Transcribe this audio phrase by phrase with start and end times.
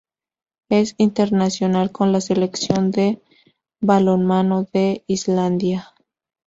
[0.69, 3.21] Es internacional con la Selección de
[3.81, 5.93] balonmano de Islandia.